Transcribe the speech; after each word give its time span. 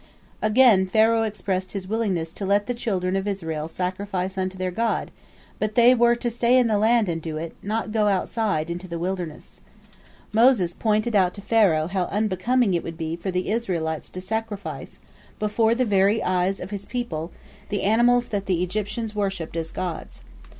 Again 0.41 0.87
Pharaoh 0.87 1.21
expressed 1.21 1.73
his 1.73 1.87
willingness 1.87 2.33
to 2.33 2.43
let 2.43 2.65
the 2.65 2.73
children 2.73 3.15
of 3.15 3.27
Israel 3.27 3.67
sacrifice 3.67 4.35
unto 4.35 4.57
their 4.57 4.71
God, 4.71 5.11
but 5.59 5.75
they 5.75 5.93
were 5.93 6.15
to 6.15 6.31
stay 6.31 6.57
in 6.57 6.65
the 6.65 6.79
land 6.79 7.07
and 7.07 7.21
do 7.21 7.37
it, 7.37 7.55
not 7.61 7.91
go 7.91 8.07
outside, 8.07 8.71
into 8.71 8.87
the 8.87 8.97
wilderness. 8.97 9.61
Moses 10.33 10.73
pointed 10.73 11.15
out 11.15 11.35
to 11.35 11.41
Pharaoh 11.41 11.85
how 11.85 12.05
unbecoming 12.05 12.73
it 12.73 12.83
would 12.83 12.97
be 12.97 13.15
for 13.15 13.29
the 13.29 13.49
Israelites 13.51 14.09
to 14.09 14.21
sacrifice, 14.21 14.97
before 15.37 15.75
the 15.75 15.85
very 15.85 16.23
eyes 16.23 16.59
of 16.59 16.71
his 16.71 16.85
people, 16.85 17.31
the 17.69 17.83
animals 17.83 18.29
that 18.29 18.47
the 18.47 18.63
Egyptians 18.63 19.13
worshipped 19.13 19.55
as 19.55 19.69
gods. 19.69 20.23